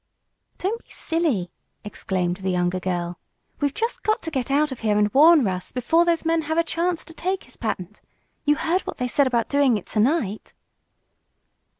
"Don't 0.57 0.83
be 0.83 0.89
silly!" 0.89 1.51
exclaimed 1.83 2.37
the 2.37 2.49
younger 2.49 2.79
girl. 2.79 3.19
"We've 3.59 3.71
just 3.71 4.01
got 4.01 4.23
to 4.23 4.31
get 4.31 4.49
out 4.49 4.71
of 4.71 4.79
here 4.79 4.97
and 4.97 5.13
warn 5.13 5.43
Russ 5.45 5.71
before 5.71 6.05
those 6.05 6.25
men 6.25 6.41
have 6.41 6.57
a 6.57 6.63
chance 6.63 7.05
to 7.05 7.13
take 7.13 7.43
his 7.43 7.55
patent. 7.55 8.01
You 8.43 8.55
heard 8.55 8.81
what 8.87 8.97
they 8.97 9.07
said 9.07 9.27
about 9.27 9.47
doing 9.47 9.77
it 9.77 9.85
to 9.85 9.99
night!" 9.99 10.55